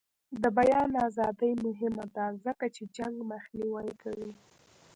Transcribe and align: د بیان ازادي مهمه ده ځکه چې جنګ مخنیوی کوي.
د 0.41 0.43
بیان 0.57 0.91
ازادي 1.07 1.51
مهمه 1.65 2.05
ده 2.15 2.25
ځکه 2.45 2.65
چې 2.75 2.81
جنګ 2.97 3.15
مخنیوی 3.31 3.89
کوي. 4.01 4.31